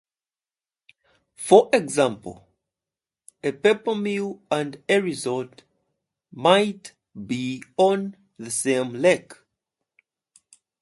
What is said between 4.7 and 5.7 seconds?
a resort